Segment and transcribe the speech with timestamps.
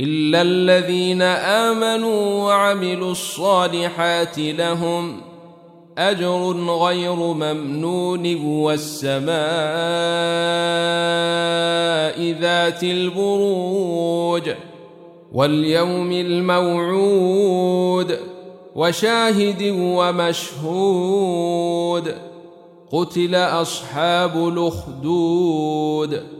[0.00, 5.20] إلا الذين آمنوا وعملوا الصالحات لهم
[5.98, 9.30] أجر غير ممنون والسماء
[12.40, 14.50] ذات البروج
[15.32, 18.18] واليوم الموعود
[18.74, 19.62] وشاهد
[20.60, 22.14] ومشهود
[22.92, 26.39] قتل أصحاب الأخدود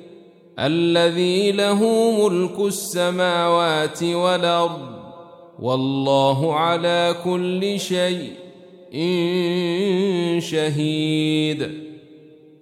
[0.59, 5.01] الذي له ملك السماوات والأرض
[5.59, 8.29] والله على كل شيء
[8.95, 11.61] إن شهيد.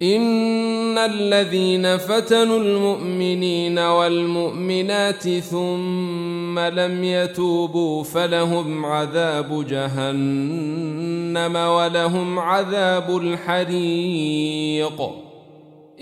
[0.02, 15.02] إن الذين فتنوا المؤمنين والمؤمنات ثم لم يتوبوا فلهم عذاب جهنم ولهم عذاب الحريق.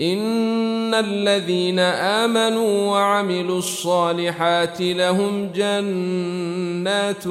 [0.00, 7.24] إن الذين آمنوا وعملوا الصالحات لهم جنات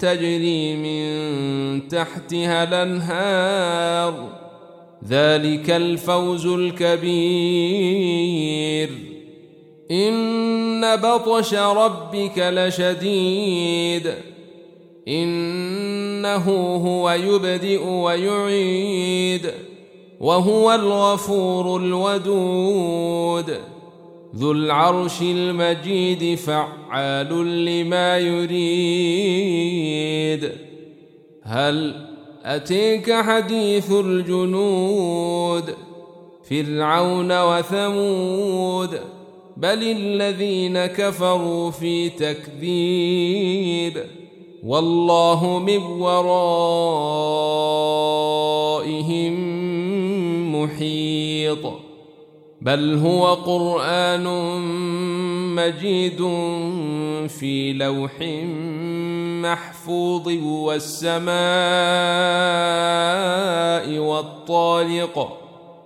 [0.00, 4.28] تجري من تحتها الأنهار
[5.08, 7.90] ذلك الفوز الكبير.
[9.90, 14.14] إن بطش ربك لشديد
[15.08, 19.50] إنه هو يبدئ ويعيد
[20.20, 23.58] وهو الغفور الودود.
[24.36, 28.50] ذو العرش المجيد فعال لما يريد.
[31.42, 32.06] هل
[32.44, 35.74] أتيك حديث الجنود؟
[36.50, 39.00] فرعون وثمود.
[39.56, 44.04] بل الذين كفروا في تكذيب.
[44.64, 46.80] والله من ورائهم
[50.62, 51.72] محيط
[52.60, 54.24] بل هو قرآن
[55.56, 56.18] مجيد
[57.28, 58.12] في لوح
[59.42, 61.30] محفوظ والسماء
[63.98, 65.36] والطارق